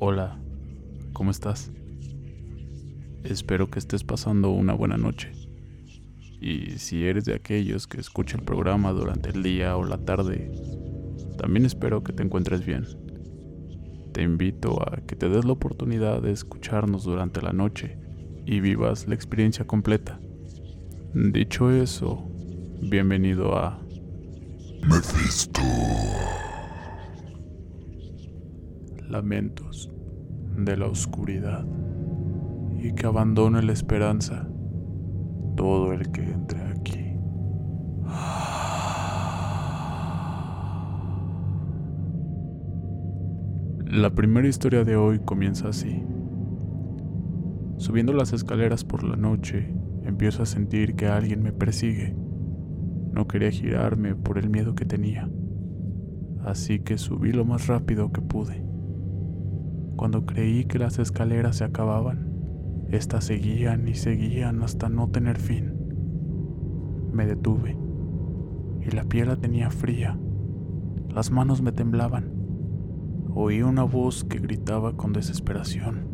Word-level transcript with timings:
Hola, 0.00 0.38
¿cómo 1.12 1.32
estás? 1.32 1.72
Espero 3.24 3.68
que 3.68 3.80
estés 3.80 4.04
pasando 4.04 4.50
una 4.50 4.72
buena 4.72 4.96
noche. 4.96 5.32
Y 6.40 6.78
si 6.78 7.04
eres 7.04 7.24
de 7.24 7.34
aquellos 7.34 7.88
que 7.88 7.98
escuchan 7.98 8.38
el 8.38 8.46
programa 8.46 8.92
durante 8.92 9.30
el 9.30 9.42
día 9.42 9.76
o 9.76 9.84
la 9.84 9.98
tarde, 9.98 10.52
también 11.36 11.66
espero 11.66 12.04
que 12.04 12.12
te 12.12 12.22
encuentres 12.22 12.64
bien. 12.64 12.86
Te 14.12 14.22
invito 14.22 14.80
a 14.80 14.98
que 14.98 15.16
te 15.16 15.28
des 15.28 15.44
la 15.44 15.54
oportunidad 15.54 16.22
de 16.22 16.30
escucharnos 16.30 17.02
durante 17.02 17.42
la 17.42 17.52
noche 17.52 17.98
y 18.46 18.60
vivas 18.60 19.08
la 19.08 19.16
experiencia 19.16 19.66
completa. 19.66 20.20
Dicho 21.12 21.72
eso, 21.72 22.24
bienvenido 22.82 23.58
a 23.58 23.82
Mephisto. 24.88 25.60
Lamentos 29.08 29.90
de 30.54 30.76
la 30.76 30.86
oscuridad 30.86 31.64
y 32.78 32.92
que 32.92 33.06
abandone 33.06 33.62
la 33.62 33.72
esperanza 33.72 34.46
todo 35.56 35.94
el 35.94 36.12
que 36.12 36.22
entre 36.22 36.60
aquí. 36.64 37.16
La 43.86 44.10
primera 44.14 44.46
historia 44.46 44.84
de 44.84 44.96
hoy 44.96 45.20
comienza 45.20 45.68
así. 45.68 46.04
Subiendo 47.78 48.12
las 48.12 48.34
escaleras 48.34 48.84
por 48.84 49.04
la 49.04 49.16
noche, 49.16 49.74
empiezo 50.04 50.42
a 50.42 50.46
sentir 50.46 50.96
que 50.96 51.06
alguien 51.06 51.42
me 51.42 51.52
persigue. 51.52 52.14
No 53.12 53.26
quería 53.26 53.50
girarme 53.50 54.14
por 54.14 54.36
el 54.36 54.50
miedo 54.50 54.74
que 54.74 54.84
tenía, 54.84 55.30
así 56.44 56.80
que 56.80 56.98
subí 56.98 57.32
lo 57.32 57.46
más 57.46 57.68
rápido 57.68 58.12
que 58.12 58.20
pude. 58.20 58.67
Cuando 59.98 60.24
creí 60.24 60.64
que 60.64 60.78
las 60.78 61.00
escaleras 61.00 61.56
se 61.56 61.64
acababan, 61.64 62.86
éstas 62.88 63.24
seguían 63.24 63.88
y 63.88 63.94
seguían 63.94 64.62
hasta 64.62 64.88
no 64.88 65.10
tener 65.10 65.38
fin. 65.38 65.74
Me 67.12 67.26
detuve 67.26 67.76
y 68.80 68.92
la 68.92 69.06
piel 69.06 69.26
la 69.26 69.34
tenía 69.34 69.72
fría. 69.72 70.16
Las 71.12 71.32
manos 71.32 71.62
me 71.62 71.72
temblaban. 71.72 72.32
Oí 73.34 73.62
una 73.62 73.82
voz 73.82 74.22
que 74.22 74.38
gritaba 74.38 74.96
con 74.96 75.12
desesperación. 75.12 76.06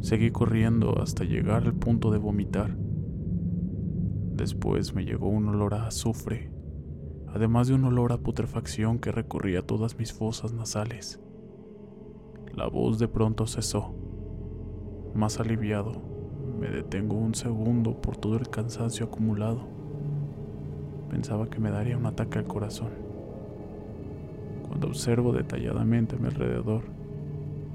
Seguí 0.00 0.32
corriendo 0.32 1.00
hasta 1.00 1.22
llegar 1.22 1.62
al 1.62 1.74
punto 1.74 2.10
de 2.10 2.18
vomitar. 2.18 2.76
Después 4.34 4.96
me 4.96 5.04
llegó 5.04 5.28
un 5.28 5.46
olor 5.46 5.74
a 5.74 5.86
azufre, 5.86 6.50
además 7.28 7.68
de 7.68 7.74
un 7.74 7.84
olor 7.84 8.10
a 8.10 8.18
putrefacción 8.18 8.98
que 8.98 9.12
recorría 9.12 9.62
todas 9.62 9.96
mis 9.96 10.12
fosas 10.12 10.52
nasales. 10.52 11.20
La 12.58 12.66
voz 12.66 12.98
de 12.98 13.06
pronto 13.06 13.46
cesó. 13.46 13.94
Más 15.14 15.38
aliviado, 15.38 15.92
me 16.58 16.66
detengo 16.66 17.14
un 17.14 17.36
segundo 17.36 18.00
por 18.00 18.16
todo 18.16 18.34
el 18.34 18.48
cansancio 18.48 19.06
acumulado. 19.06 19.60
Pensaba 21.08 21.48
que 21.48 21.60
me 21.60 21.70
daría 21.70 21.96
un 21.96 22.06
ataque 22.06 22.40
al 22.40 22.48
corazón. 22.48 22.88
Cuando 24.66 24.88
observo 24.88 25.32
detalladamente 25.32 26.16
a 26.16 26.18
mi 26.18 26.26
alrededor, 26.26 26.82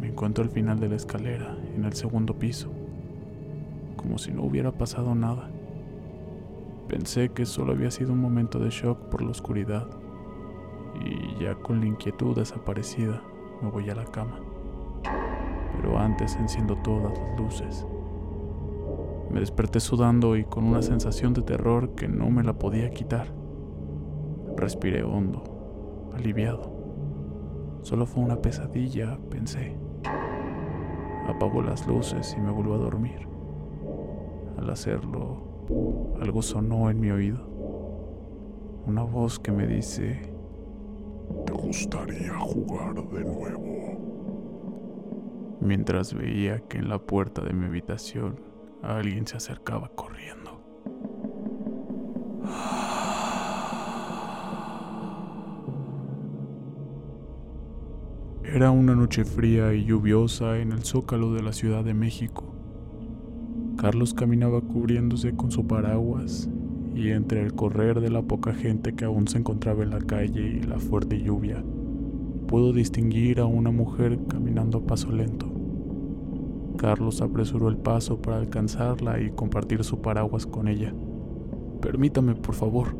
me 0.01 0.09
encuentro 0.09 0.43
al 0.43 0.49
final 0.49 0.81
de 0.81 0.89
la 0.89 0.97
escalera, 0.97 1.55
en 1.77 1.85
el 1.85 1.93
segundo 1.93 2.37
piso, 2.37 2.69
como 3.95 4.17
si 4.17 4.33
no 4.33 4.43
hubiera 4.43 4.73
pasado 4.73 5.15
nada. 5.15 5.49
Pensé 6.89 7.29
que 7.29 7.45
solo 7.45 7.71
había 7.71 7.89
sido 7.89 8.11
un 8.11 8.19
momento 8.19 8.59
de 8.59 8.69
shock 8.69 8.99
por 9.03 9.21
la 9.21 9.31
oscuridad, 9.31 9.87
y 11.05 11.41
ya 11.41 11.55
con 11.55 11.79
la 11.79 11.85
inquietud 11.85 12.35
desaparecida, 12.35 13.21
me 13.61 13.69
voy 13.69 13.89
a 13.89 13.95
la 13.95 14.03
cama. 14.03 14.41
Pero 15.75 15.97
antes 15.97 16.35
enciendo 16.35 16.77
todas 16.77 17.17
las 17.17 17.39
luces. 17.39 17.88
Me 19.29 19.39
desperté 19.39 19.79
sudando 19.79 20.38
y 20.38 20.43
con 20.43 20.63
una 20.66 20.81
sensación 20.81 21.33
de 21.33 21.41
terror 21.41 21.95
que 21.95 22.07
no 22.07 22.29
me 22.29 22.44
la 22.44 22.53
podía 22.53 22.91
quitar. 22.91 23.34
Respiré 24.56 25.03
hondo, 25.03 26.11
aliviado. 26.13 26.72
Solo 27.81 28.06
fue 28.06 28.23
una 28.23 28.41
pesadilla, 28.41 29.17
pensé. 29.29 29.75
Apago 31.28 31.61
las 31.61 31.88
luces 31.88 32.35
y 32.38 32.41
me 32.41 32.51
vuelvo 32.51 32.75
a 32.75 32.78
dormir. 32.78 33.28
Al 34.57 34.69
hacerlo, 34.69 35.38
algo 36.22 36.41
sonó 36.41 36.90
en 36.90 37.00
mi 37.00 37.09
oído. 37.09 37.45
Una 38.85 39.03
voz 39.03 39.40
que 39.40 39.51
me 39.51 39.66
dice, 39.66 40.34
¿Te 41.45 41.53
gustaría 41.53 42.38
jugar 42.40 42.95
de 42.95 43.23
nuevo? 43.23 43.82
Mientras 45.63 46.13
veía 46.13 46.59
que 46.59 46.78
en 46.78 46.90
la 46.90 47.00
puerta 47.00 47.41
de 47.41 47.53
mi 47.53 47.66
habitación 47.66 48.35
alguien 48.81 49.25
se 49.25 49.38
acercaba 49.38 49.88
corriendo. 49.96 50.62
Era 58.44 58.72
una 58.72 58.94
noche 58.94 59.23
fría 59.23 59.73
y 59.73 59.85
lluviosa 59.85 60.59
en 60.59 60.73
el 60.73 60.84
zócalo 60.84 61.34
de 61.34 61.44
la 61.44 61.53
Ciudad 61.53 61.85
de 61.85 61.94
México. 61.94 62.53
Carlos 63.78 64.13
caminaba 64.13 64.59
cubriéndose 64.59 65.34
con 65.34 65.50
su 65.50 65.66
paraguas 65.66 66.50
y 66.94 67.12
entre 67.12 67.41
el 67.41 67.53
correr 67.56 68.02
de 68.02 68.09
la 68.09 68.22
poca 68.22 68.53
gente 68.53 68.96
que 68.96 69.06
aún 69.06 69.29
se 69.29 69.38
encontraba 69.38 69.84
en 69.84 69.91
la 69.91 70.00
calle 70.00 70.41
y 70.41 70.62
la 70.62 70.78
fuerte 70.78 71.22
lluvia, 71.22 71.63
pudo 72.47 72.73
distinguir 72.73 73.40
a 73.40 73.46
una 73.46 73.72
mujer 73.72 74.19
caminando 74.28 74.79
a 74.79 74.85
paso 74.85 75.09
lento. 75.09 75.53
Carlos 76.78 77.22
apresuró 77.22 77.69
el 77.69 77.78
paso 77.78 78.22
para 78.22 78.38
alcanzarla 78.38 79.22
y 79.22 79.31
compartir 79.31 79.84
su 79.84 80.01
paraguas 80.01 80.45
con 80.45 80.67
ella. 80.67 80.94
Permítame, 81.81 82.35
por 82.35 82.56
favor, 82.56 82.95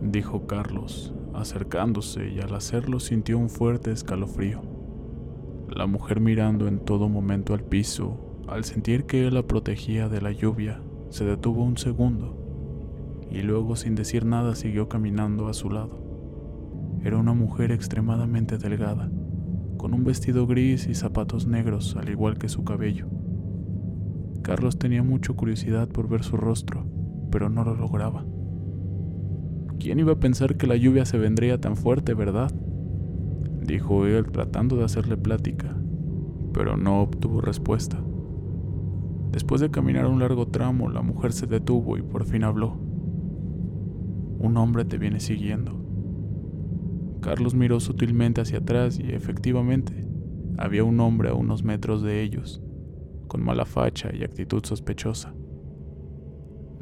dijo 0.00 0.46
Carlos, 0.46 1.14
acercándose 1.34 2.28
y 2.28 2.40
al 2.40 2.54
hacerlo 2.54 3.00
sintió 3.00 3.38
un 3.38 3.50
fuerte 3.50 3.92
escalofrío. 3.92 4.62
La 5.68 5.86
mujer 5.86 6.20
mirando 6.20 6.68
en 6.68 6.78
todo 6.78 7.08
momento 7.08 7.54
al 7.54 7.64
piso, 7.64 8.42
al 8.46 8.64
sentir 8.64 9.06
que 9.06 9.26
él 9.26 9.34
la 9.34 9.42
protegía 9.42 10.08
de 10.08 10.20
la 10.20 10.32
lluvia, 10.32 10.82
se 11.08 11.24
detuvo 11.24 11.64
un 11.64 11.76
segundo 11.76 12.44
y 13.30 13.42
luego 13.42 13.74
sin 13.74 13.94
decir 13.94 14.24
nada 14.24 14.54
siguió 14.54 14.88
caminando 14.88 15.48
a 15.48 15.54
su 15.54 15.70
lado. 15.70 15.98
Era 17.02 17.18
una 17.18 17.34
mujer 17.34 17.72
extremadamente 17.72 18.58
delgada, 18.58 19.10
con 19.76 19.94
un 19.94 20.04
vestido 20.04 20.46
gris 20.46 20.86
y 20.86 20.94
zapatos 20.94 21.46
negros 21.46 21.96
al 21.96 22.08
igual 22.08 22.38
que 22.38 22.48
su 22.48 22.64
cabello. 22.64 23.08
Carlos 24.42 24.78
tenía 24.78 25.02
mucha 25.02 25.32
curiosidad 25.32 25.88
por 25.88 26.08
ver 26.08 26.22
su 26.22 26.36
rostro, 26.36 26.86
pero 27.30 27.48
no 27.48 27.64
lo 27.64 27.74
lograba. 27.74 28.24
¿Quién 29.78 29.98
iba 29.98 30.12
a 30.12 30.20
pensar 30.20 30.56
que 30.56 30.66
la 30.66 30.76
lluvia 30.76 31.04
se 31.04 31.18
vendría 31.18 31.60
tan 31.60 31.76
fuerte, 31.76 32.14
verdad? 32.14 32.52
Dijo 33.62 34.06
él 34.06 34.30
tratando 34.30 34.76
de 34.76 34.84
hacerle 34.84 35.16
plática, 35.16 35.76
pero 36.52 36.76
no 36.76 37.02
obtuvo 37.02 37.40
respuesta. 37.40 38.02
Después 39.32 39.60
de 39.60 39.70
caminar 39.70 40.06
un 40.06 40.20
largo 40.20 40.46
tramo, 40.46 40.88
la 40.88 41.02
mujer 41.02 41.32
se 41.32 41.46
detuvo 41.46 41.96
y 41.96 42.02
por 42.02 42.24
fin 42.24 42.44
habló. 42.44 42.76
Un 44.38 44.56
hombre 44.56 44.84
te 44.84 44.96
viene 44.96 45.20
siguiendo. 45.20 45.83
Carlos 47.24 47.54
miró 47.54 47.80
sutilmente 47.80 48.42
hacia 48.42 48.58
atrás 48.58 48.98
y 48.98 49.12
efectivamente 49.12 50.06
había 50.58 50.84
un 50.84 51.00
hombre 51.00 51.30
a 51.30 51.34
unos 51.34 51.64
metros 51.64 52.02
de 52.02 52.20
ellos, 52.20 52.62
con 53.28 53.42
mala 53.42 53.64
facha 53.64 54.14
y 54.14 54.24
actitud 54.24 54.62
sospechosa. 54.62 55.32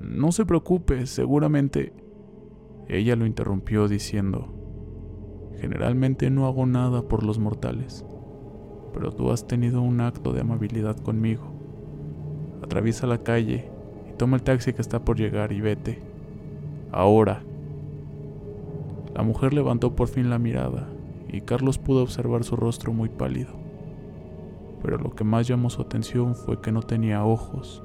No 0.01 0.33
se 0.33 0.45
preocupe, 0.45 1.07
seguramente 1.07 1.93
ella 2.89 3.15
lo 3.15 3.25
interrumpió 3.25 3.87
diciendo, 3.87 4.59
Generalmente 5.61 6.29
no 6.29 6.49
hago 6.49 6.67
nada 6.67 7.03
por 7.03 7.23
los 7.23 7.39
mortales, 7.39 8.05
pero 8.93 9.13
tú 9.13 9.31
has 9.31 9.47
tenido 9.47 9.81
un 9.81 10.01
acto 10.01 10.33
de 10.33 10.41
amabilidad 10.41 10.97
conmigo. 10.97 11.53
Atraviesa 12.65 13.07
la 13.07 13.23
calle 13.23 13.71
y 14.11 14.17
toma 14.17 14.39
el 14.39 14.43
taxi 14.43 14.73
que 14.73 14.83
está 14.83 15.05
por 15.05 15.19
llegar 15.19 15.53
y 15.53 15.61
vete. 15.61 16.03
Ahora. 16.91 17.45
La 19.15 19.23
mujer 19.23 19.53
levantó 19.53 19.95
por 19.95 20.09
fin 20.09 20.31
la 20.31 20.39
mirada 20.39 20.89
y 21.29 21.43
Carlos 21.43 21.79
pudo 21.79 22.03
observar 22.03 22.45
su 22.45 22.57
rostro 22.57 22.93
muy 22.93 23.09
pálido. 23.09 23.53
Pero 24.83 24.99
lo 24.99 25.15
que 25.15 25.25
más 25.25 25.47
llamó 25.47 25.71
su 25.71 25.83
atención 25.83 26.35
fue 26.35 26.61
que 26.61 26.73
no 26.73 26.83
tenía 26.83 27.25
ojos 27.25 27.83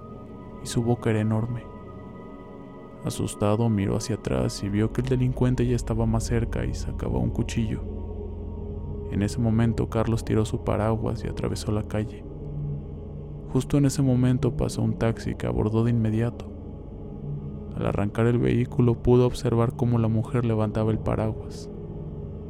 y 0.63 0.67
su 0.67 0.83
boca 0.83 1.09
era 1.09 1.19
enorme. 1.19 1.63
Asustado 3.05 3.69
miró 3.69 3.95
hacia 3.95 4.15
atrás 4.15 4.63
y 4.63 4.69
vio 4.69 4.91
que 4.91 5.01
el 5.01 5.07
delincuente 5.07 5.65
ya 5.65 5.75
estaba 5.75 6.05
más 6.05 6.25
cerca 6.25 6.65
y 6.65 6.73
sacaba 6.73 7.19
un 7.19 7.29
cuchillo. 7.29 7.81
En 9.11 9.21
ese 9.21 9.39
momento 9.39 9.89
Carlos 9.89 10.25
tiró 10.25 10.43
su 10.43 10.63
paraguas 10.63 11.23
y 11.23 11.27
atravesó 11.27 11.71
la 11.71 11.83
calle. 11.83 12.25
Justo 13.53 13.77
en 13.77 13.85
ese 13.85 14.01
momento 14.01 14.57
pasó 14.57 14.81
un 14.81 14.97
taxi 14.97 15.35
que 15.35 15.47
abordó 15.47 15.83
de 15.83 15.91
inmediato. 15.91 16.56
Al 17.77 17.85
arrancar 17.85 18.25
el 18.25 18.39
vehículo 18.39 18.95
pudo 18.95 19.27
observar 19.27 19.75
cómo 19.75 19.99
la 19.99 20.07
mujer 20.07 20.45
levantaba 20.45 20.91
el 20.91 20.97
paraguas. 20.97 21.69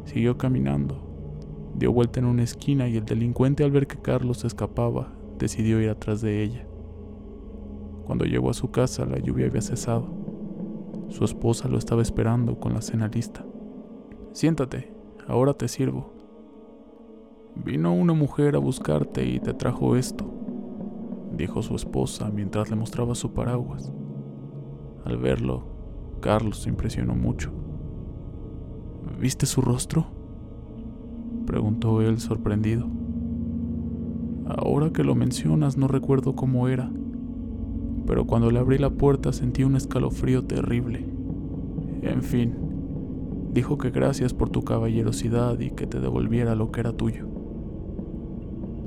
Siguió 0.05 0.37
caminando, 0.37 1.73
dio 1.75 1.91
vuelta 1.91 2.21
en 2.21 2.27
una 2.27 2.43
esquina 2.43 2.87
y 2.87 2.95
el 2.95 3.03
delincuente 3.03 3.65
al 3.65 3.71
ver 3.71 3.87
que 3.87 3.97
Carlos 3.97 4.45
escapaba 4.45 5.11
decidió 5.37 5.81
ir 5.81 5.89
atrás 5.89 6.21
de 6.21 6.43
ella. 6.43 6.65
Cuando 8.05 8.23
llegó 8.23 8.49
a 8.49 8.53
su 8.53 8.71
casa 8.71 9.05
la 9.05 9.19
lluvia 9.19 9.47
había 9.47 9.61
cesado. 9.61 10.07
Su 11.09 11.25
esposa 11.25 11.67
lo 11.67 11.77
estaba 11.77 12.01
esperando 12.01 12.57
con 12.57 12.73
la 12.73 12.81
cena 12.81 13.09
lista. 13.09 13.45
Siéntate, 14.31 14.93
ahora 15.27 15.55
te 15.55 15.67
sirvo. 15.67 16.13
Vino 17.53 17.93
una 17.93 18.13
mujer 18.13 18.55
a 18.55 18.59
buscarte 18.59 19.25
y 19.25 19.41
te 19.41 19.53
trajo 19.53 19.97
esto, 19.97 20.25
dijo 21.33 21.61
su 21.63 21.75
esposa 21.75 22.31
mientras 22.33 22.69
le 22.69 22.77
mostraba 22.77 23.13
su 23.13 23.33
paraguas. 23.33 23.91
Al 25.07 25.15
verlo, 25.15 25.63
Carlos 26.19 26.63
se 26.63 26.69
impresionó 26.69 27.15
mucho. 27.15 27.49
¿Viste 29.21 29.45
su 29.45 29.61
rostro? 29.61 30.07
preguntó 31.45 32.01
él 32.01 32.19
sorprendido. 32.19 32.87
Ahora 34.47 34.91
que 34.91 35.05
lo 35.05 35.15
mencionas 35.15 35.77
no 35.77 35.87
recuerdo 35.87 36.35
cómo 36.35 36.67
era, 36.67 36.91
pero 38.05 38.27
cuando 38.27 38.51
le 38.51 38.59
abrí 38.59 38.79
la 38.79 38.89
puerta 38.89 39.31
sentí 39.31 39.63
un 39.63 39.77
escalofrío 39.77 40.43
terrible. 40.43 41.05
En 42.01 42.21
fin, 42.21 42.55
dijo 43.53 43.77
que 43.77 43.91
gracias 43.91 44.33
por 44.33 44.49
tu 44.49 44.65
caballerosidad 44.65 45.57
y 45.61 45.69
que 45.69 45.87
te 45.87 46.01
devolviera 46.01 46.53
lo 46.53 46.73
que 46.73 46.81
era 46.81 46.91
tuyo. 46.91 47.29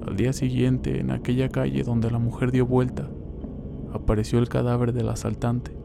Al 0.07 0.17
día 0.17 0.35
siguiente, 0.35 1.01
en 1.01 1.13
aquella 1.13 1.49
calle 1.49 1.83
donde 1.83 2.11
la 2.11 2.19
mujer 2.19 2.53
dio 2.53 2.67
vuelta, 2.67 3.09
apareció 3.95 4.39
el 4.39 4.51
cadáver 4.51 4.93
del 4.93 5.09
asaltante. 5.09 5.80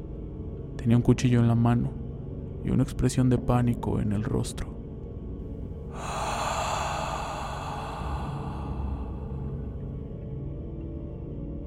Tenía 0.86 0.98
un 0.98 1.02
cuchillo 1.02 1.40
en 1.40 1.48
la 1.48 1.56
mano 1.56 1.90
y 2.64 2.70
una 2.70 2.84
expresión 2.84 3.28
de 3.28 3.40
pánico 3.40 4.00
en 4.00 4.12
el 4.12 4.24
rostro. 4.24 4.68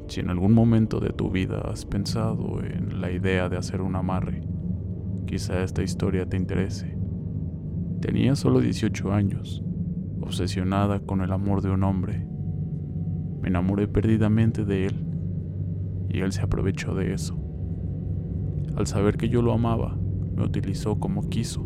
Si 0.06 0.20
en 0.20 0.30
algún 0.30 0.54
momento 0.54 1.00
de 1.00 1.10
tu 1.10 1.32
vida 1.32 1.62
has 1.68 1.84
pensado 1.84 2.62
en 2.62 3.00
la 3.00 3.10
idea 3.10 3.48
de 3.48 3.56
hacer 3.56 3.80
un 3.80 3.96
amarre, 3.96 4.46
quizá 5.26 5.64
esta 5.64 5.82
historia 5.82 6.28
te 6.28 6.36
interese. 6.36 6.96
Tenía 8.00 8.36
solo 8.36 8.60
18 8.60 9.12
años, 9.12 9.64
obsesionada 10.20 11.00
con 11.00 11.22
el 11.22 11.32
amor 11.32 11.60
de 11.60 11.70
un 11.70 11.82
hombre 11.82 12.24
me 13.42 13.48
enamoré 13.48 13.88
perdidamente 13.88 14.64
de 14.64 14.86
él 14.86 15.06
y 16.08 16.20
él 16.20 16.30
se 16.30 16.42
aprovechó 16.42 16.94
de 16.94 17.14
eso. 17.14 17.47
Al 18.78 18.86
saber 18.86 19.16
que 19.16 19.28
yo 19.28 19.42
lo 19.42 19.52
amaba, 19.52 19.98
me 20.36 20.44
utilizó 20.44 21.00
como 21.00 21.28
quiso. 21.28 21.62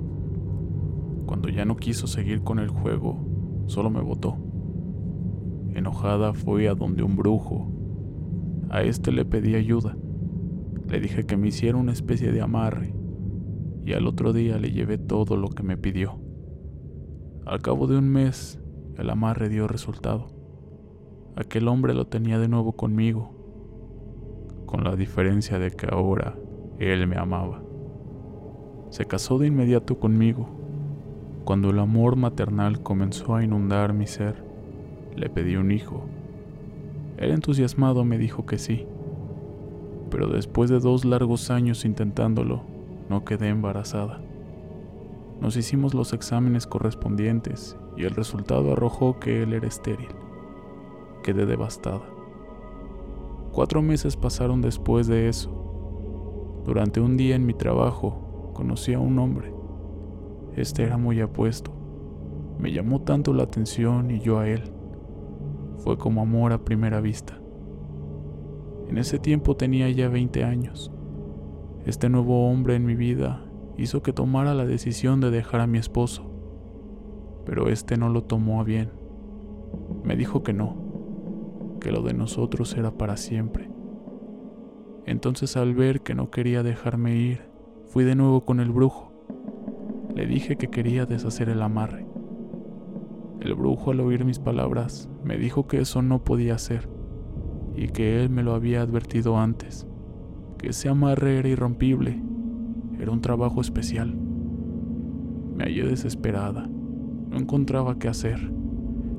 Cuando 1.26 1.50
ya 1.50 1.66
no 1.66 1.76
quiso 1.76 2.06
seguir 2.06 2.42
con 2.42 2.58
el 2.58 2.70
juego, 2.70 3.66
solo 3.66 3.90
me 3.90 4.00
votó. 4.00 4.38
Enojada 5.74 6.32
fui 6.32 6.68
a 6.68 6.74
donde 6.74 7.02
un 7.02 7.14
brujo. 7.14 7.70
A 8.70 8.80
este 8.80 9.12
le 9.12 9.26
pedí 9.26 9.56
ayuda. 9.56 9.94
Le 10.88 11.00
dije 11.00 11.26
que 11.26 11.36
me 11.36 11.48
hiciera 11.48 11.76
una 11.76 11.92
especie 11.92 12.32
de 12.32 12.40
amarre 12.40 12.94
y 13.84 13.92
al 13.92 14.06
otro 14.06 14.32
día 14.32 14.56
le 14.56 14.70
llevé 14.70 14.96
todo 14.96 15.36
lo 15.36 15.50
que 15.50 15.62
me 15.62 15.76
pidió. 15.76 16.18
Al 17.44 17.60
cabo 17.60 17.88
de 17.88 17.98
un 17.98 18.08
mes, 18.08 18.58
el 18.96 19.10
amarre 19.10 19.50
dio 19.50 19.68
resultado. 19.68 20.28
Aquel 21.36 21.68
hombre 21.68 21.92
lo 21.92 22.06
tenía 22.06 22.38
de 22.38 22.48
nuevo 22.48 22.72
conmigo, 22.72 23.34
con 24.64 24.82
la 24.82 24.96
diferencia 24.96 25.58
de 25.58 25.72
que 25.72 25.88
ahora 25.90 26.38
él 26.90 27.06
me 27.06 27.16
amaba. 27.16 27.60
Se 28.90 29.04
casó 29.06 29.38
de 29.38 29.46
inmediato 29.46 29.98
conmigo. 29.98 30.48
Cuando 31.44 31.70
el 31.70 31.78
amor 31.78 32.16
maternal 32.16 32.82
comenzó 32.82 33.34
a 33.34 33.44
inundar 33.44 33.92
mi 33.92 34.06
ser, 34.06 34.42
le 35.16 35.28
pedí 35.28 35.56
un 35.56 35.72
hijo. 35.72 36.04
Él 37.16 37.30
entusiasmado 37.30 38.04
me 38.04 38.18
dijo 38.18 38.46
que 38.46 38.58
sí, 38.58 38.86
pero 40.10 40.28
después 40.28 40.70
de 40.70 40.80
dos 40.80 41.04
largos 41.04 41.50
años 41.50 41.84
intentándolo, 41.84 42.62
no 43.08 43.24
quedé 43.24 43.48
embarazada. 43.48 44.20
Nos 45.40 45.56
hicimos 45.56 45.94
los 45.94 46.12
exámenes 46.12 46.66
correspondientes 46.66 47.76
y 47.96 48.04
el 48.04 48.10
resultado 48.10 48.72
arrojó 48.72 49.18
que 49.18 49.42
él 49.42 49.52
era 49.52 49.66
estéril 49.66 50.08
quedé 51.22 51.46
devastada. 51.46 52.02
Cuatro 53.52 53.80
meses 53.80 54.16
pasaron 54.16 54.60
después 54.60 55.06
de 55.06 55.28
eso. 55.28 55.50
Durante 56.64 57.00
un 57.00 57.16
día 57.16 57.34
en 57.34 57.44
mi 57.44 57.54
trabajo 57.54 58.52
conocí 58.54 58.94
a 58.94 59.00
un 59.00 59.18
hombre. 59.18 59.52
Este 60.54 60.84
era 60.84 60.96
muy 60.96 61.20
apuesto. 61.20 61.72
Me 62.58 62.72
llamó 62.72 63.02
tanto 63.02 63.34
la 63.34 63.42
atención 63.42 64.10
y 64.10 64.20
yo 64.20 64.38
a 64.38 64.48
él. 64.48 64.62
Fue 65.78 65.98
como 65.98 66.22
amor 66.22 66.52
a 66.52 66.64
primera 66.64 67.00
vista. 67.00 67.40
En 68.88 68.98
ese 68.98 69.18
tiempo 69.18 69.56
tenía 69.56 69.90
ya 69.90 70.08
20 70.08 70.44
años. 70.44 70.92
Este 71.84 72.08
nuevo 72.08 72.48
hombre 72.48 72.76
en 72.76 72.84
mi 72.84 72.94
vida 72.94 73.44
hizo 73.76 74.02
que 74.02 74.12
tomara 74.12 74.54
la 74.54 74.64
decisión 74.64 75.20
de 75.20 75.30
dejar 75.30 75.62
a 75.62 75.66
mi 75.66 75.78
esposo, 75.78 76.30
pero 77.44 77.70
este 77.70 77.96
no 77.96 78.08
lo 78.08 78.22
tomó 78.22 78.60
a 78.60 78.64
bien. 78.64 78.90
Me 80.04 80.14
dijo 80.14 80.44
que 80.44 80.52
no, 80.52 80.76
que 81.80 81.90
lo 81.90 82.02
de 82.02 82.14
nosotros 82.14 82.76
era 82.76 82.92
para 82.92 83.16
siempre. 83.16 83.68
Entonces 85.04 85.56
al 85.56 85.74
ver 85.74 86.02
que 86.02 86.14
no 86.14 86.30
quería 86.30 86.62
dejarme 86.62 87.16
ir, 87.16 87.40
fui 87.86 88.04
de 88.04 88.14
nuevo 88.14 88.44
con 88.44 88.60
el 88.60 88.70
brujo. 88.70 89.12
Le 90.14 90.26
dije 90.26 90.56
que 90.56 90.68
quería 90.68 91.06
deshacer 91.06 91.48
el 91.48 91.62
amarre. 91.62 92.06
El 93.40 93.54
brujo 93.54 93.90
al 93.90 94.00
oír 94.00 94.24
mis 94.24 94.38
palabras 94.38 95.08
me 95.24 95.36
dijo 95.36 95.66
que 95.66 95.80
eso 95.80 96.02
no 96.02 96.22
podía 96.22 96.56
ser 96.58 96.88
y 97.74 97.88
que 97.88 98.22
él 98.22 98.30
me 98.30 98.44
lo 98.44 98.54
había 98.54 98.82
advertido 98.82 99.38
antes, 99.38 99.86
que 100.58 100.68
ese 100.68 100.88
amarre 100.88 101.38
era 101.38 101.48
irrompible, 101.48 102.22
era 103.00 103.10
un 103.10 103.20
trabajo 103.22 103.60
especial. 103.60 104.14
Me 105.56 105.64
hallé 105.64 105.84
desesperada, 105.84 106.68
no 107.30 107.36
encontraba 107.36 107.98
qué 107.98 108.06
hacer. 108.08 108.52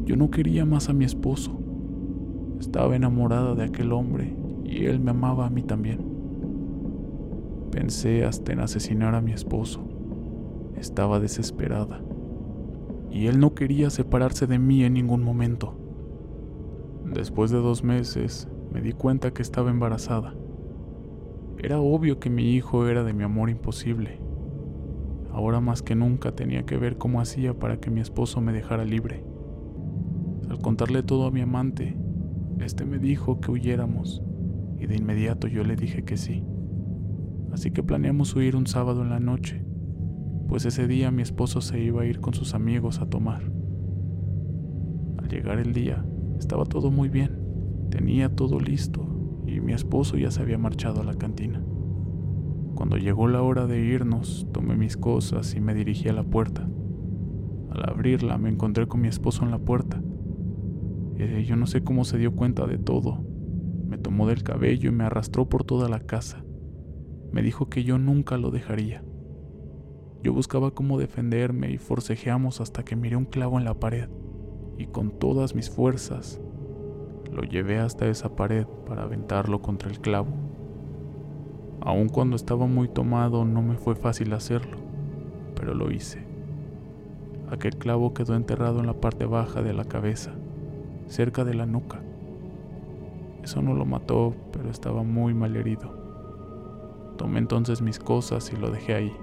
Yo 0.06 0.16
no 0.16 0.32
quería 0.32 0.66
más 0.66 0.88
a 0.88 0.94
mi 0.94 1.04
esposo. 1.04 1.60
Estaba 2.60 2.96
enamorada 2.96 3.56
de 3.56 3.64
aquel 3.64 3.92
hombre 3.92 4.38
y 4.74 4.88
él 4.88 5.00
me 5.00 5.12
amaba 5.12 5.46
a 5.46 5.50
mí 5.52 5.62
también. 5.62 6.00
Pensé 7.72 8.26
hasta 8.26 8.54
en 8.54 8.60
asesinar 8.60 9.14
a 9.14 9.22
mi 9.22 9.32
esposo. 9.32 9.84
Estaba 10.76 11.20
desesperada. 11.20 12.02
Y 13.12 13.28
él 13.28 13.40
no 13.40 13.54
quería 13.54 13.92
separarse 13.92 14.48
de 14.48 14.58
mí 14.58 14.84
en 14.84 14.94
ningún 14.94 15.22
momento. 15.22 15.76
Después 17.06 17.52
de 17.52 17.60
dos 17.60 17.84
meses 17.84 18.48
me 18.72 18.82
di 18.82 18.94
cuenta 18.94 19.32
que 19.32 19.44
estaba 19.44 19.70
embarazada. 19.70 20.34
Era 21.60 21.80
obvio 21.80 22.20
que 22.20 22.32
mi 22.32 22.56
hijo 22.56 22.88
era 22.88 23.04
de 23.04 23.14
mi 23.14 23.24
amor 23.24 23.52
imposible. 23.52 24.20
Ahora 25.32 25.60
más 25.60 25.84
que 25.84 25.94
nunca 25.94 26.32
tenía 26.32 26.66
que 26.66 26.78
ver 26.78 26.98
cómo 26.98 27.22
hacía 27.22 27.54
para 27.54 27.78
que 27.78 27.92
mi 27.92 28.02
esposo 28.02 28.42
me 28.42 28.54
dejara 28.54 28.86
libre. 28.86 29.24
Al 30.50 30.58
contarle 30.60 31.04
todo 31.04 31.28
a 31.28 31.32
mi 31.32 31.42
amante, 31.42 31.96
este 32.60 32.86
me 32.86 32.98
dijo 32.98 33.40
que 33.40 33.52
huyéramos 33.52 34.24
y 34.84 34.88
de 34.88 34.98
inmediato 34.98 35.48
yo 35.48 35.64
le 35.64 35.76
dije 35.76 36.04
que 36.04 36.18
sí. 36.18 36.44
Así 37.52 37.72
que 37.72 37.84
planeamos 37.84 38.36
huir 38.36 38.56
un 38.56 38.68
sábado 38.68 39.02
en 39.02 39.10
la 39.10 39.20
noche, 39.20 39.66
pues 40.48 40.66
ese 40.66 40.88
día 40.88 41.12
mi 41.12 41.22
esposo 41.22 41.62
se 41.62 41.80
iba 41.80 42.02
a 42.02 42.06
ir 42.06 42.20
con 42.20 42.34
sus 42.34 42.54
amigos 42.54 43.00
a 43.00 43.06
tomar. 43.06 43.44
Al 45.18 45.30
llegar 45.30 45.60
el 45.60 45.74
día, 45.74 46.06
estaba 46.38 46.66
todo 46.66 46.92
muy 46.92 47.10
bien, 47.10 47.40
tenía 47.90 48.36
todo 48.36 48.60
listo 48.60 49.44
y 49.48 49.62
mi 49.62 49.74
esposo 49.74 50.18
ya 50.18 50.32
se 50.32 50.42
había 50.42 50.58
marchado 50.58 51.02
a 51.02 51.06
la 51.06 51.14
cantina. 51.14 51.64
Cuando 52.76 52.98
llegó 52.98 53.28
la 53.28 53.42
hora 53.42 53.68
de 53.68 53.80
irnos, 53.80 54.48
tomé 54.52 54.76
mis 54.76 54.98
cosas 54.98 55.56
y 55.56 55.62
me 55.62 55.74
dirigí 55.74 56.10
a 56.10 56.14
la 56.14 56.24
puerta. 56.24 56.68
Al 57.72 57.90
abrirla 57.90 58.38
me 58.38 58.50
encontré 58.50 58.88
con 58.88 59.02
mi 59.02 59.08
esposo 59.08 59.44
en 59.46 59.52
la 59.52 59.60
puerta 59.60 60.02
eh, 61.18 61.46
yo 61.48 61.56
no 61.56 61.68
sé 61.68 61.84
cómo 61.84 62.06
se 62.06 62.18
dio 62.18 62.36
cuenta 62.36 62.66
de 62.66 62.78
todo. 62.78 63.24
Me 63.94 64.00
tomó 64.00 64.28
del 64.28 64.42
cabello 64.42 64.90
y 64.90 64.92
me 64.92 65.04
arrastró 65.04 65.48
por 65.48 65.66
toda 65.66 65.88
la 65.88 66.00
casa. 66.00 66.44
Me 67.32 67.44
dijo 67.44 67.70
que 67.70 67.84
yo 67.84 68.00
nunca 68.00 68.40
lo 68.40 68.50
dejaría. 68.50 69.04
Yo 70.24 70.34
buscaba 70.34 70.72
cómo 70.72 70.98
defenderme 70.98 71.70
y 71.70 71.78
forcejeamos 71.78 72.60
hasta 72.60 72.84
que 72.84 72.96
miré 72.96 73.18
un 73.18 73.26
clavo 73.26 73.60
en 73.60 73.66
la 73.66 73.76
pared 73.76 74.10
y 74.80 74.88
con 74.88 75.12
todas 75.12 75.54
mis 75.54 75.70
fuerzas 75.70 76.42
lo 77.32 77.44
llevé 77.44 77.78
hasta 77.78 78.08
esa 78.08 78.36
pared 78.36 78.66
para 78.88 79.04
aventarlo 79.04 79.62
contra 79.62 79.92
el 79.92 80.00
clavo. 80.00 80.34
Aun 81.82 82.10
cuando 82.10 82.36
estaba 82.36 82.66
muy 82.66 82.88
tomado 82.88 83.46
no 83.46 83.62
me 83.62 83.78
fue 83.78 83.94
fácil 83.94 84.34
hacerlo, 84.34 84.78
pero 85.56 85.76
lo 85.76 85.92
hice. 85.92 86.26
Aquel 87.52 87.78
clavo 87.78 88.16
quedó 88.16 88.34
enterrado 88.34 88.80
en 88.80 88.88
la 88.88 89.00
parte 89.00 89.28
baja 89.28 89.62
de 89.62 89.74
la 89.74 89.86
cabeza 89.86 90.34
cerca 91.06 91.46
de 91.46 91.54
la 91.54 91.68
nuca. 91.68 92.02
Eso 93.44 93.62
no 93.62 93.74
lo 93.74 93.86
mató, 93.86 94.34
pero 94.52 94.70
estaba 94.70 95.04
muy 95.04 95.34
mal 95.34 95.56
herido. 95.56 96.04
Tomé 97.18 97.40
entonces 97.40 97.82
mis 97.82 98.00
cosas 98.00 98.52
y 98.54 98.56
lo 98.56 98.72
dejé 98.72 98.96
ahí. 98.96 99.14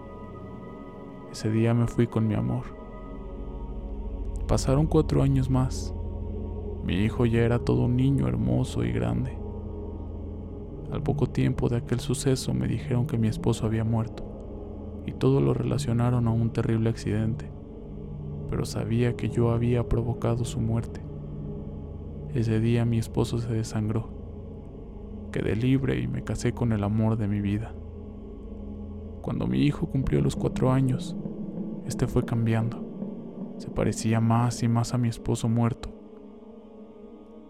Ese 1.33 1.51
día 1.51 1.73
me 1.73 1.87
fui 1.87 2.07
con 2.07 2.29
mi 2.29 2.35
amor. 2.35 2.65
Pasaron 4.47 4.87
cuatro 4.87 5.23
años 5.23 5.49
más. 5.49 5.95
Mi 6.85 6.97
hijo 6.97 7.25
ya 7.25 7.41
era 7.41 7.59
todo 7.61 7.85
un 7.85 7.97
niño 7.97 8.29
hermoso 8.29 8.85
y 8.85 8.93
grande. 8.93 9.39
Al 10.93 11.03
poco 11.03 11.27
tiempo 11.29 11.69
de 11.69 11.77
aquel 11.77 12.01
suceso 12.01 12.53
me 12.53 12.67
dijeron 12.67 13.07
que 13.07 13.17
mi 13.17 13.29
esposo 13.29 13.65
había 13.65 13.85
muerto 13.85 14.25
y 15.07 15.13
todo 15.13 15.41
lo 15.41 15.55
relacionaron 15.55 16.27
a 16.29 16.33
un 16.33 16.51
terrible 16.51 16.91
accidente, 16.91 17.51
pero 18.49 18.65
sabía 18.65 19.17
que 19.17 19.29
yo 19.29 19.51
había 19.51 19.89
provocado 19.89 20.45
su 20.45 20.61
muerte. 20.61 21.01
Ese 22.35 22.61
día 22.61 22.85
mi 22.85 22.99
esposo 22.99 23.39
se 23.39 23.53
desangró. 23.53 24.09
Quedé 25.33 25.57
libre 25.57 26.01
y 26.01 26.07
me 26.07 26.23
casé 26.23 26.53
con 26.53 26.71
el 26.71 26.85
amor 26.85 27.17
de 27.17 27.27
mi 27.27 27.41
vida. 27.41 27.75
Cuando 29.21 29.49
mi 29.49 29.63
hijo 29.63 29.89
cumplió 29.89 30.21
los 30.21 30.37
cuatro 30.37 30.71
años, 30.71 31.17
este 31.87 32.07
fue 32.07 32.25
cambiando. 32.25 32.87
Se 33.59 33.69
parecía 33.69 34.21
más 34.21 34.63
y 34.63 34.69
más 34.69 34.95
a 34.95 34.99
mi 34.99 35.09
esposo 35.09 35.49
muerto. 35.49 35.91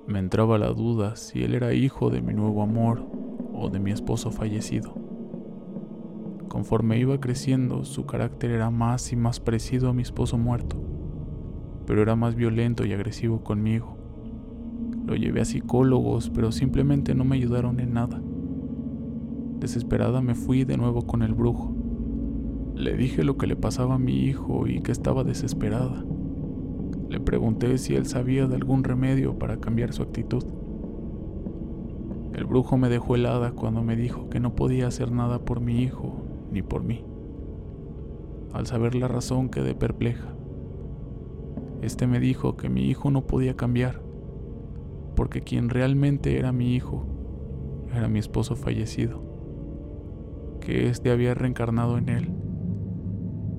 Me 0.07 0.19
entraba 0.19 0.57
la 0.57 0.69
duda 0.69 1.15
si 1.15 1.45
él 1.45 1.55
era 1.55 1.75
hijo 1.75 2.09
de 2.09 2.23
mi 2.23 2.33
nuevo 2.33 2.63
amor 2.63 3.07
o 3.53 3.69
de 3.69 3.81
mi 3.81 3.91
esposo 3.91 4.31
fallecido. 4.31 4.95
Conforme 6.49 6.99
iba 6.99 7.21
creciendo, 7.21 7.85
su 7.85 8.07
carácter 8.07 8.51
era 8.51 8.71
más 8.71 9.13
y 9.13 9.17
más 9.17 9.41
parecido 9.41 9.91
a 9.91 9.93
mi 9.93 10.01
esposo 10.01 10.39
muerto, 10.39 10.83
pero 11.87 12.01
era 12.01 12.17
más 12.17 12.35
violento 12.35 12.87
y 12.87 12.95
agresivo 12.95 13.45
conmigo. 13.45 14.00
Lo 15.11 15.17
llevé 15.17 15.41
a 15.41 15.45
psicólogos, 15.45 16.31
pero 16.31 16.53
simplemente 16.53 17.17
no 17.17 17.25
me 17.25 17.35
ayudaron 17.35 17.81
en 17.81 17.93
nada. 17.93 18.23
Desesperada 19.59 20.21
me 20.21 20.37
fui 20.37 20.63
de 20.63 20.77
nuevo 20.77 21.03
con 21.03 21.23
el 21.23 21.35
brujo. 21.35 21.75
Le 22.77 22.97
dije 22.97 23.25
lo 23.25 23.37
que 23.37 23.49
le 23.49 23.57
pasaba 23.57 23.97
a 23.97 23.99
mi 23.99 24.13
hijo 24.21 24.69
y 24.69 24.83
que 24.83 24.93
estaba 24.93 25.25
desesperada. 25.25 26.05
Le 27.09 27.19
pregunté 27.19 27.77
si 27.79 27.97
él 27.97 28.07
sabía 28.07 28.47
de 28.47 28.55
algún 28.55 28.85
remedio 28.85 29.37
para 29.37 29.59
cambiar 29.59 29.93
su 29.93 30.05
actitud. 30.05 30.45
El 32.33 32.45
brujo 32.45 32.79
me 32.79 32.89
dejó 32.89 33.17
helada 33.17 33.51
cuando 33.51 33.83
me 33.83 33.97
dijo 33.97 34.31
que 34.31 34.39
no 34.39 34.55
podía 34.55 34.87
hacer 34.87 35.11
nada 35.11 35.41
por 35.41 35.59
mi 35.61 35.83
hijo 35.83 36.23
ni 36.53 36.63
por 36.63 36.85
mí. 36.85 37.05
Al 38.53 38.69
saber 38.69 38.95
la 38.95 39.09
razón 39.09 39.49
quedé 39.49 39.75
perpleja. 39.75 40.29
Este 41.83 42.07
me 42.07 42.21
dijo 42.21 42.57
que 42.57 42.69
mi 42.69 42.83
hijo 42.85 43.11
no 43.11 43.27
podía 43.27 43.57
cambiar, 43.57 44.09
porque 45.21 45.43
quien 45.43 45.69
realmente 45.69 46.39
era 46.39 46.51
mi 46.51 46.75
hijo 46.75 47.05
era 47.95 48.09
mi 48.09 48.19
esposo 48.19 48.57
fallecido, 48.57 49.23
que 50.63 50.89
éste 50.89 51.11
había 51.11 51.35
reencarnado 51.35 51.99
en 51.99 52.09
él. 52.09 52.33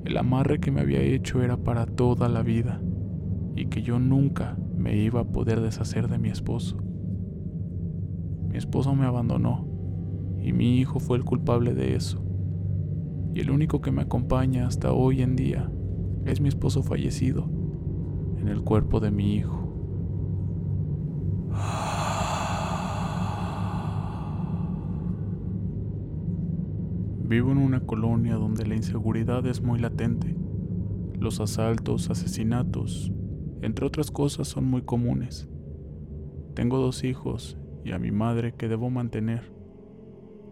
El 0.03 0.17
amarre 0.17 0.59
que 0.59 0.71
me 0.71 0.81
había 0.81 1.01
hecho 1.01 1.43
era 1.43 1.57
para 1.57 1.85
toda 1.85 2.29
la 2.29 2.41
vida 2.41 2.81
y 3.55 3.67
que 3.67 3.83
yo 3.83 3.99
nunca 3.99 4.57
me 4.75 4.97
iba 4.97 5.19
a 5.19 5.31
poder 5.31 5.61
deshacer 5.61 6.07
de 6.07 6.17
mi 6.17 6.29
esposo. 6.29 6.77
Mi 8.47 8.57
esposo 8.57 8.95
me 8.95 9.05
abandonó 9.05 9.67
y 10.41 10.53
mi 10.53 10.79
hijo 10.79 10.99
fue 10.99 11.15
el 11.17 11.23
culpable 11.23 11.75
de 11.75 11.93
eso. 11.93 12.25
Y 13.35 13.39
el 13.39 13.51
único 13.51 13.81
que 13.81 13.91
me 13.91 14.01
acompaña 14.01 14.65
hasta 14.65 14.93
hoy 14.93 15.21
en 15.21 15.35
día 15.35 15.71
es 16.25 16.41
mi 16.41 16.49
esposo 16.49 16.81
fallecido 16.81 17.47
en 18.39 18.47
el 18.47 18.63
cuerpo 18.63 18.99
de 18.99 19.11
mi 19.11 19.35
hijo. 19.35 19.60
Vivo 27.31 27.53
en 27.53 27.59
una 27.59 27.79
colonia 27.79 28.35
donde 28.35 28.65
la 28.65 28.75
inseguridad 28.75 29.45
es 29.45 29.61
muy 29.61 29.79
latente. 29.79 30.35
Los 31.17 31.39
asaltos, 31.39 32.09
asesinatos, 32.09 33.09
entre 33.61 33.85
otras 33.85 34.11
cosas, 34.11 34.49
son 34.49 34.65
muy 34.65 34.81
comunes. 34.81 35.47
Tengo 36.55 36.79
dos 36.79 37.05
hijos 37.05 37.57
y 37.85 37.93
a 37.93 37.99
mi 37.99 38.11
madre 38.11 38.53
que 38.55 38.67
debo 38.67 38.89
mantener. 38.89 39.49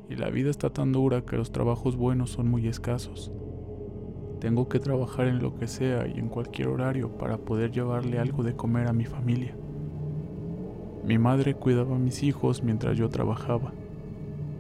Y 0.09 0.15
la 0.15 0.29
vida 0.29 0.49
está 0.49 0.69
tan 0.69 0.93
dura 0.93 1.25
que 1.25 1.35
los 1.35 1.51
trabajos 1.51 1.97
buenos 1.97 2.29
son 2.29 2.47
muy 2.47 2.65
escasos. 2.65 3.29
Tengo 4.39 4.69
que 4.69 4.79
trabajar 4.79 5.27
en 5.27 5.39
lo 5.39 5.57
que 5.57 5.67
sea 5.67 6.07
y 6.07 6.17
en 6.17 6.29
cualquier 6.29 6.69
horario 6.69 7.17
para 7.17 7.39
poder 7.39 7.71
llevarle 7.71 8.19
algo 8.19 8.41
de 8.41 8.55
comer 8.55 8.87
a 8.87 8.93
mi 8.93 9.03
familia. 9.03 9.53
Mi 11.03 11.17
madre 11.17 11.55
cuidaba 11.55 11.97
a 11.97 11.99
mis 11.99 12.23
hijos 12.23 12.63
mientras 12.63 12.97
yo 12.97 13.09
trabajaba. 13.09 13.73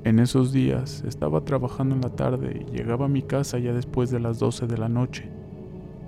En 0.05 0.19
esos 0.19 0.53
días 0.53 1.03
estaba 1.05 1.43
trabajando 1.43 1.93
en 1.93 1.99
la 1.99 2.15
tarde 2.15 2.65
y 2.65 2.71
llegaba 2.71 3.05
a 3.05 3.09
mi 3.09 3.21
casa 3.21 3.59
ya 3.59 3.73
después 3.73 4.09
de 4.09 4.21
las 4.21 4.39
12 4.39 4.65
de 4.65 4.77
la 4.77 4.87
noche, 4.87 5.29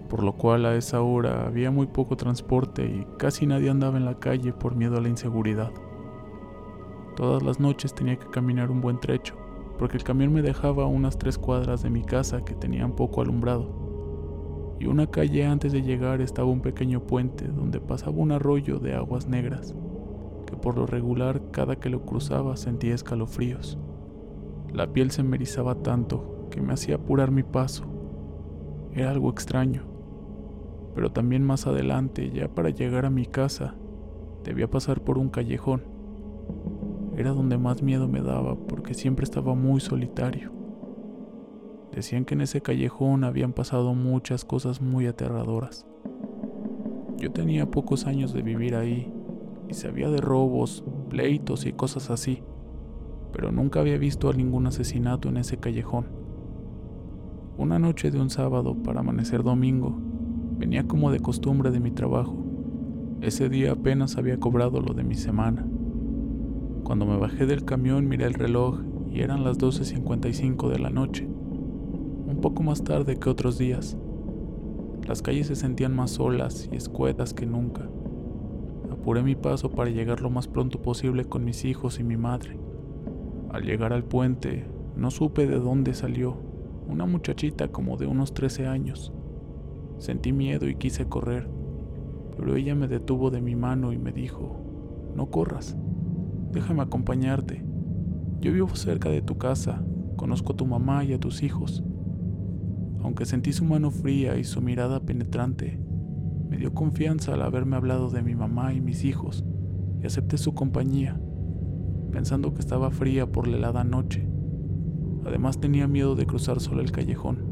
por 0.09 0.23
lo 0.23 0.31
cual 0.31 0.65
a 0.65 0.75
esa 0.75 1.01
hora 1.01 1.45
había 1.45 1.71
muy 1.71 1.87
poco 1.87 2.15
transporte 2.15 2.85
y 2.85 3.05
casi 3.17 3.45
nadie 3.45 3.69
andaba 3.69 3.97
en 3.97 4.05
la 4.05 4.17
calle 4.17 4.53
por 4.53 4.75
miedo 4.75 4.97
a 4.97 5.01
la 5.01 5.09
inseguridad. 5.09 5.71
Todas 7.17 7.43
las 7.43 7.59
noches 7.59 7.93
tenía 7.93 8.15
que 8.15 8.29
caminar 8.29 8.71
un 8.71 8.79
buen 8.79 8.97
trecho, 8.97 9.35
porque 9.77 9.97
el 9.97 10.03
camión 10.03 10.31
me 10.31 10.41
dejaba 10.41 10.83
a 10.83 10.87
unas 10.87 11.17
tres 11.17 11.37
cuadras 11.37 11.83
de 11.83 11.89
mi 11.89 12.03
casa 12.03 12.45
que 12.45 12.55
tenían 12.55 12.95
poco 12.95 13.21
alumbrado. 13.21 14.77
Y 14.79 14.85
una 14.85 15.07
calle 15.07 15.45
antes 15.45 15.73
de 15.73 15.81
llegar 15.81 16.21
estaba 16.21 16.49
un 16.49 16.61
pequeño 16.61 17.01
puente 17.01 17.45
donde 17.45 17.81
pasaba 17.81 18.17
un 18.17 18.31
arroyo 18.31 18.79
de 18.79 18.95
aguas 18.95 19.27
negras, 19.27 19.75
que 20.51 20.55
por 20.57 20.77
lo 20.77 20.85
regular 20.85 21.49
cada 21.49 21.77
que 21.77 21.89
lo 21.89 22.05
cruzaba 22.05 22.55
sentía 22.55 22.93
escalofríos. 22.93 23.79
La 24.71 24.93
piel 24.93 25.09
se 25.09 25.23
me 25.23 25.39
tanto 25.81 26.47
que 26.51 26.61
me 26.61 26.73
hacía 26.73 26.95
apurar 26.95 27.31
mi 27.31 27.41
paso. 27.41 27.85
Era 28.93 29.09
algo 29.09 29.31
extraño. 29.31 29.85
Pero 30.93 31.11
también 31.11 31.43
más 31.43 31.65
adelante, 31.65 32.29
ya 32.29 32.47
para 32.47 32.69
llegar 32.69 33.07
a 33.07 33.09
mi 33.09 33.25
casa, 33.25 33.73
debía 34.43 34.69
pasar 34.69 35.01
por 35.01 35.17
un 35.17 35.29
callejón 35.29 35.91
era 37.17 37.31
donde 37.31 37.57
más 37.57 37.83
miedo 37.83 38.07
me 38.07 38.21
daba 38.21 38.55
porque 38.55 38.93
siempre 38.93 39.25
estaba 39.25 39.53
muy 39.53 39.79
solitario. 39.79 40.51
Decían 41.91 42.23
que 42.23 42.35
en 42.35 42.41
ese 42.41 42.61
callejón 42.61 43.23
habían 43.23 43.51
pasado 43.53 43.93
muchas 43.93 44.45
cosas 44.45 44.81
muy 44.81 45.07
aterradoras. 45.07 45.85
Yo 47.17 47.31
tenía 47.31 47.69
pocos 47.69 48.07
años 48.07 48.33
de 48.33 48.41
vivir 48.41 48.75
ahí 48.75 49.13
y 49.69 49.73
sabía 49.73 50.09
de 50.09 50.21
robos, 50.21 50.83
pleitos 51.09 51.65
y 51.65 51.73
cosas 51.73 52.09
así, 52.09 52.43
pero 53.31 53.51
nunca 53.51 53.79
había 53.79 53.97
visto 53.97 54.31
ningún 54.33 54.67
asesinato 54.67 55.29
en 55.29 55.37
ese 55.37 55.57
callejón. 55.57 56.07
Una 57.57 57.79
noche 57.79 58.11
de 58.11 58.19
un 58.19 58.29
sábado 58.29 58.75
para 58.75 59.01
amanecer 59.01 59.43
domingo, 59.43 59.95
venía 60.57 60.87
como 60.87 61.11
de 61.11 61.19
costumbre 61.19 61.71
de 61.71 61.79
mi 61.79 61.91
trabajo. 61.91 62.35
Ese 63.21 63.49
día 63.49 63.73
apenas 63.73 64.17
había 64.17 64.39
cobrado 64.39 64.81
lo 64.81 64.93
de 64.93 65.03
mi 65.03 65.15
semana. 65.15 65.65
Cuando 66.83 67.05
me 67.05 67.17
bajé 67.17 67.45
del 67.45 67.63
camión 67.65 68.07
miré 68.07 68.25
el 68.25 68.33
reloj 68.33 68.81
y 69.11 69.21
eran 69.21 69.43
las 69.43 69.59
12.55 69.59 70.69
de 70.69 70.79
la 70.79 70.89
noche, 70.89 71.27
un 71.27 72.39
poco 72.41 72.63
más 72.63 72.83
tarde 72.83 73.17
que 73.17 73.29
otros 73.29 73.57
días. 73.57 73.97
Las 75.07 75.21
calles 75.21 75.47
se 75.47 75.55
sentían 75.55 75.95
más 75.95 76.11
solas 76.11 76.69
y 76.71 76.75
escuetas 76.75 77.33
que 77.33 77.45
nunca. 77.45 77.89
Apuré 79.01 79.23
mi 79.23 79.35
paso 79.35 79.69
para 79.71 79.89
llegar 79.89 80.21
lo 80.21 80.29
más 80.29 80.47
pronto 80.47 80.81
posible 80.81 81.25
con 81.25 81.43
mis 81.43 81.65
hijos 81.65 81.99
y 81.99 82.03
mi 82.03 82.17
madre. 82.17 82.57
Al 83.49 83.63
llegar 83.63 83.91
al 83.91 84.03
puente, 84.03 84.65
no 84.95 85.11
supe 85.11 85.47
de 85.47 85.59
dónde 85.59 85.93
salió, 85.93 86.37
una 86.87 87.05
muchachita 87.05 87.67
como 87.67 87.97
de 87.97 88.05
unos 88.05 88.33
13 88.33 88.67
años. 88.67 89.11
Sentí 89.97 90.31
miedo 90.31 90.69
y 90.69 90.75
quise 90.75 91.09
correr, 91.09 91.49
pero 92.37 92.55
ella 92.55 92.75
me 92.75 92.87
detuvo 92.87 93.31
de 93.31 93.41
mi 93.41 93.55
mano 93.55 93.91
y 93.91 93.97
me 93.97 94.13
dijo, 94.13 95.11
no 95.15 95.29
corras 95.29 95.75
déjame 96.51 96.81
acompañarte. 96.81 97.63
Yo 98.39 98.51
vivo 98.51 98.75
cerca 98.75 99.09
de 99.09 99.21
tu 99.21 99.37
casa, 99.37 99.83
conozco 100.15 100.53
a 100.53 100.55
tu 100.55 100.65
mamá 100.65 101.03
y 101.03 101.13
a 101.13 101.19
tus 101.19 101.43
hijos. 101.43 101.83
Aunque 103.01 103.25
sentí 103.25 103.53
su 103.53 103.65
mano 103.65 103.91
fría 103.91 104.37
y 104.37 104.43
su 104.43 104.61
mirada 104.61 104.99
penetrante, 104.99 105.79
me 106.51 106.57
dio 106.57 106.73
confianza 106.73 107.33
al 107.33 107.43
haberme 107.43 107.77
hablado 107.77 108.09
de 108.09 108.21
mi 108.21 108.35
mamá 108.35 108.73
y 108.73 108.81
mis 108.81 109.05
hijos, 109.05 109.45
y 110.03 110.05
acepté 110.05 110.37
su 110.37 110.53
compañía, 110.53 111.17
pensando 112.11 112.53
que 112.53 112.59
estaba 112.59 112.91
fría 112.91 113.31
por 113.31 113.47
la 113.47 113.55
helada 113.55 113.85
noche. 113.85 114.27
Además 115.25 115.61
tenía 115.61 115.87
miedo 115.87 116.15
de 116.15 116.25
cruzar 116.25 116.59
solo 116.59 116.81
el 116.81 116.91
callejón. 116.91 117.45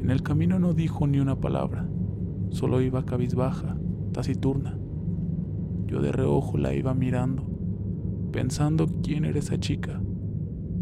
En 0.00 0.10
el 0.10 0.22
camino 0.22 0.60
no 0.60 0.74
dijo 0.74 1.08
ni 1.08 1.18
una 1.18 1.40
palabra, 1.40 1.88
solo 2.50 2.80
iba 2.80 3.04
cabizbaja, 3.04 3.76
taciturna. 4.12 4.78
Yo 5.88 6.00
de 6.00 6.12
reojo 6.12 6.58
la 6.58 6.74
iba 6.74 6.94
mirando, 6.94 7.42
pensando 8.30 8.86
quién 9.02 9.24
era 9.24 9.40
esa 9.40 9.58
chica, 9.58 10.00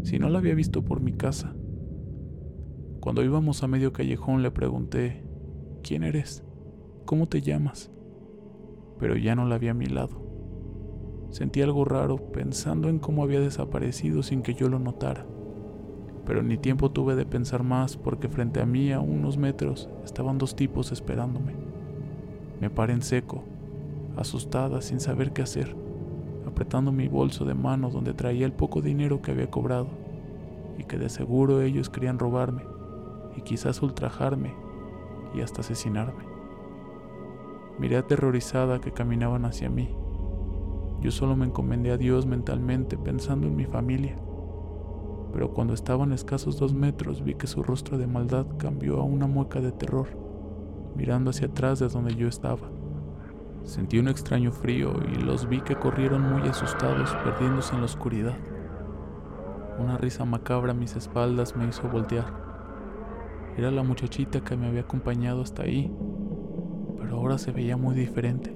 si 0.03 0.19
no 0.19 0.29
la 0.29 0.37
había 0.37 0.53
visto 0.53 0.85
por 0.85 1.01
mi 1.01 1.13
casa. 1.13 1.55
Cuando 2.99 3.23
íbamos 3.23 3.63
a 3.63 3.67
medio 3.67 3.91
callejón 3.91 4.43
le 4.43 4.51
pregunté, 4.51 5.25
¿quién 5.81 6.03
eres? 6.03 6.45
¿Cómo 7.11 7.27
te 7.27 7.41
llamas? 7.41 7.91
Pero 8.97 9.17
ya 9.17 9.35
no 9.35 9.43
la 9.43 9.57
vi 9.57 9.67
a 9.67 9.73
mi 9.73 9.85
lado. 9.85 10.21
Sentí 11.29 11.61
algo 11.61 11.83
raro 11.83 12.15
pensando 12.31 12.87
en 12.87 12.99
cómo 12.99 13.21
había 13.21 13.41
desaparecido 13.41 14.23
sin 14.23 14.41
que 14.41 14.53
yo 14.53 14.69
lo 14.69 14.79
notara. 14.79 15.25
Pero 16.25 16.41
ni 16.41 16.57
tiempo 16.57 16.89
tuve 16.89 17.15
de 17.15 17.25
pensar 17.25 17.63
más 17.63 17.97
porque 17.97 18.29
frente 18.29 18.61
a 18.61 18.65
mí 18.65 18.93
a 18.93 19.01
unos 19.01 19.37
metros 19.37 19.89
estaban 20.05 20.37
dos 20.37 20.55
tipos 20.55 20.93
esperándome. 20.93 21.53
Me 22.61 22.69
paré 22.69 22.93
en 22.93 23.01
seco, 23.01 23.43
asustada 24.15 24.79
sin 24.79 25.01
saber 25.01 25.33
qué 25.33 25.41
hacer, 25.41 25.75
apretando 26.47 26.93
mi 26.93 27.09
bolso 27.09 27.43
de 27.43 27.55
mano 27.55 27.89
donde 27.89 28.13
traía 28.13 28.45
el 28.45 28.53
poco 28.53 28.81
dinero 28.81 29.21
que 29.21 29.31
había 29.31 29.51
cobrado 29.51 29.89
y 30.77 30.85
que 30.85 30.97
de 30.97 31.09
seguro 31.09 31.61
ellos 31.61 31.89
querían 31.89 32.19
robarme 32.19 32.63
y 33.35 33.41
quizás 33.41 33.81
ultrajarme 33.81 34.53
y 35.35 35.41
hasta 35.41 35.59
asesinarme. 35.59 36.30
Miré 37.81 37.97
aterrorizada 37.97 38.79
que 38.79 38.91
caminaban 38.91 39.43
hacia 39.43 39.67
mí. 39.67 39.89
Yo 40.99 41.09
solo 41.09 41.35
me 41.35 41.47
encomendé 41.47 41.89
a 41.89 41.97
Dios 41.97 42.27
mentalmente 42.27 42.95
pensando 42.95 43.47
en 43.47 43.55
mi 43.55 43.65
familia. 43.65 44.19
Pero 45.33 45.51
cuando 45.51 45.73
estaban 45.73 46.11
escasos 46.11 46.59
dos 46.59 46.75
metros 46.75 47.23
vi 47.23 47.33
que 47.33 47.47
su 47.47 47.63
rostro 47.63 47.97
de 47.97 48.05
maldad 48.05 48.45
cambió 48.59 48.99
a 48.99 49.03
una 49.03 49.25
mueca 49.25 49.61
de 49.61 49.71
terror, 49.71 50.09
mirando 50.95 51.31
hacia 51.31 51.47
atrás 51.47 51.79
de 51.79 51.87
donde 51.87 52.13
yo 52.13 52.27
estaba. 52.27 52.69
Sentí 53.63 53.97
un 53.97 54.09
extraño 54.09 54.51
frío 54.51 54.93
y 55.11 55.15
los 55.15 55.49
vi 55.49 55.61
que 55.61 55.75
corrieron 55.75 56.21
muy 56.21 56.47
asustados, 56.47 57.15
perdiéndose 57.23 57.73
en 57.73 57.79
la 57.79 57.85
oscuridad. 57.85 58.37
Una 59.79 59.97
risa 59.97 60.23
macabra 60.23 60.73
a 60.73 60.75
mis 60.75 60.95
espaldas 60.95 61.55
me 61.55 61.67
hizo 61.67 61.89
voltear. 61.89 62.31
Era 63.57 63.71
la 63.71 63.81
muchachita 63.81 64.41
que 64.41 64.55
me 64.55 64.67
había 64.67 64.81
acompañado 64.81 65.41
hasta 65.41 65.63
ahí, 65.63 65.91
pero 67.11 67.19
ahora 67.19 67.37
se 67.37 67.51
veía 67.51 67.75
muy 67.75 67.93
diferente. 67.93 68.55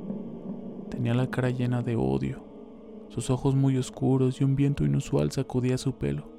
Tenía 0.90 1.14
la 1.14 1.28
cara 1.28 1.50
llena 1.50 1.82
de 1.82 1.98
odio, 1.98 2.40
sus 3.10 3.30
ojos 3.30 3.54
muy 3.54 3.78
oscuros 3.78 4.40
y 4.40 4.46
un 4.46 4.56
viento 4.56 4.86
inusual 4.86 5.30
sacudía 5.34 5.78
su 5.78 5.96
pelo, 5.98 6.30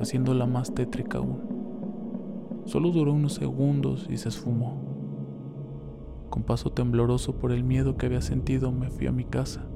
haciéndola 0.00 0.46
más 0.46 0.72
tétrica 0.72 1.18
aún. 1.18 2.62
Solo 2.64 2.90
duró 2.90 3.12
unos 3.12 3.34
segundos 3.34 4.08
y 4.10 4.16
se 4.16 4.30
esfumó. 4.30 4.80
Con 6.30 6.42
paso 6.42 6.70
tembloroso 6.70 7.34
por 7.34 7.52
el 7.52 7.64
miedo 7.64 7.98
que 7.98 8.06
había 8.06 8.22
sentido 8.22 8.72
me 8.72 8.88
fui 8.88 9.06
a 9.06 9.12
mi 9.12 9.24
casa. 9.24 9.66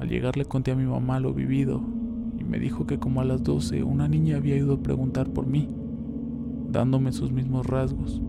Al 0.00 0.08
llegar 0.08 0.36
le 0.36 0.44
conté 0.44 0.72
a 0.72 0.76
mi 0.76 0.86
mamá 0.86 1.20
lo 1.20 1.32
vivido 1.32 1.82
y 2.36 2.42
me 2.42 2.58
dijo 2.58 2.84
que 2.84 2.98
como 2.98 3.20
a 3.20 3.24
las 3.24 3.44
12 3.44 3.84
una 3.84 4.08
niña 4.08 4.38
había 4.38 4.56
ido 4.56 4.74
a 4.74 4.82
preguntar 4.82 5.30
por 5.30 5.46
mí, 5.46 5.68
dándome 6.72 7.12
sus 7.12 7.30
mismos 7.30 7.64
rasgos. 7.64 8.20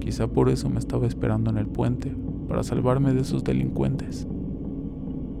Quizá 0.00 0.26
por 0.26 0.48
eso 0.48 0.70
me 0.70 0.78
estaba 0.78 1.06
esperando 1.06 1.50
en 1.50 1.58
el 1.58 1.66
puente, 1.66 2.14
para 2.48 2.62
salvarme 2.62 3.12
de 3.12 3.20
esos 3.20 3.44
delincuentes. 3.44 4.26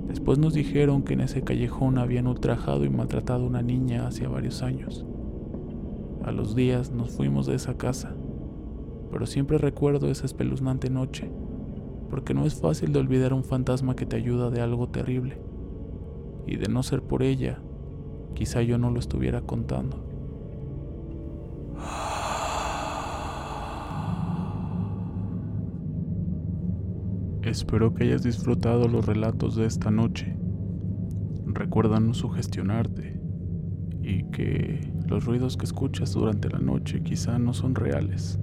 Después 0.06 0.38
nos 0.38 0.54
dijeron 0.54 1.02
que 1.02 1.14
en 1.14 1.20
ese 1.20 1.42
callejón 1.42 1.98
habían 1.98 2.26
ultrajado 2.26 2.84
y 2.84 2.90
maltratado 2.90 3.44
a 3.44 3.48
una 3.48 3.62
niña 3.62 4.06
hacía 4.06 4.28
varios 4.28 4.62
años. 4.62 5.06
A 6.24 6.32
los 6.32 6.54
días 6.54 6.90
nos 6.90 7.10
fuimos 7.10 7.46
de 7.46 7.54
esa 7.54 7.76
casa 7.76 8.14
pero 9.10 9.26
siempre 9.26 9.58
recuerdo 9.58 10.10
esa 10.10 10.26
espeluznante 10.26 10.90
noche, 10.90 11.30
porque 12.10 12.34
no 12.34 12.46
es 12.46 12.54
fácil 12.54 12.92
de 12.92 12.98
olvidar 12.98 13.32
un 13.32 13.44
fantasma 13.44 13.96
que 13.96 14.06
te 14.06 14.16
ayuda 14.16 14.50
de 14.50 14.60
algo 14.60 14.88
terrible, 14.88 15.38
y 16.46 16.56
de 16.56 16.68
no 16.68 16.82
ser 16.82 17.02
por 17.02 17.22
ella, 17.22 17.58
quizá 18.34 18.62
yo 18.62 18.78
no 18.78 18.90
lo 18.90 18.98
estuviera 18.98 19.42
contando. 19.42 20.04
Espero 27.48 27.94
que 27.94 28.04
hayas 28.04 28.22
disfrutado 28.22 28.88
los 28.88 29.06
relatos 29.06 29.56
de 29.56 29.66
esta 29.66 29.90
noche. 29.90 30.36
Recuerda 31.46 31.98
no 31.98 32.14
sugestionarte 32.14 33.20
y 34.02 34.24
que 34.30 34.92
los 35.06 35.24
ruidos 35.24 35.56
que 35.56 35.64
escuchas 35.64 36.12
durante 36.12 36.48
la 36.48 36.58
noche 36.58 37.02
quizá 37.02 37.38
no 37.38 37.52
son 37.52 37.74
reales 37.74 38.38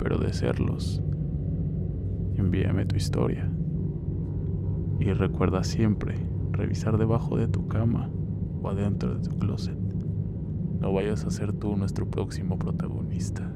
pero 0.00 0.16
de 0.16 0.32
serlos, 0.32 1.02
envíame 2.34 2.86
tu 2.86 2.96
historia. 2.96 3.50
Y 4.98 5.12
recuerda 5.12 5.62
siempre 5.62 6.14
revisar 6.52 6.96
debajo 6.96 7.36
de 7.36 7.48
tu 7.48 7.68
cama 7.68 8.10
o 8.62 8.68
adentro 8.70 9.14
de 9.14 9.28
tu 9.28 9.36
closet. 9.36 9.78
No 10.80 10.94
vayas 10.94 11.26
a 11.26 11.30
ser 11.30 11.52
tú 11.52 11.76
nuestro 11.76 12.08
próximo 12.08 12.58
protagonista. 12.58 13.52